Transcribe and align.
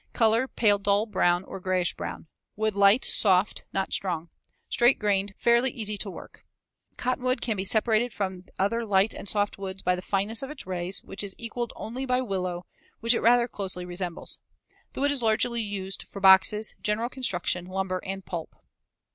Color 0.13 0.47
pale 0.47 0.79
dull 0.79 1.05
brown 1.05 1.43
or 1.43 1.59
grayish 1.59 1.93
brown. 1.93 2.25
Wood 2.55 2.73
light, 2.73 3.05
soft, 3.05 3.65
not 3.71 3.93
strong, 3.93 4.31
straight 4.67 4.97
grained, 4.97 5.35
fairly 5.37 5.69
easy 5.69 5.95
to 5.97 6.09
work. 6.09 6.43
Cottonwood 6.97 7.39
can 7.39 7.55
be 7.55 7.63
separated 7.63 8.11
from 8.11 8.45
other 8.57 8.83
light 8.83 9.13
and 9.13 9.29
soft 9.29 9.59
woods 9.59 9.83
by 9.83 9.95
the 9.95 10.01
fineness 10.01 10.41
of 10.41 10.49
its 10.49 10.65
rays, 10.65 11.03
which 11.03 11.23
is 11.23 11.35
equaled 11.37 11.71
only 11.75 12.07
by 12.07 12.19
willow, 12.19 12.65
which 12.99 13.13
it 13.13 13.21
rather 13.21 13.47
closely 13.47 13.85
resembles. 13.85 14.39
The 14.93 15.01
wood 15.01 15.11
is 15.11 15.21
largely 15.21 15.61
used 15.61 16.07
for 16.07 16.19
boxes, 16.19 16.73
general 16.81 17.07
construction, 17.07 17.65
lumber, 17.67 18.01
and 18.03 18.25
pulp. 18.25 18.55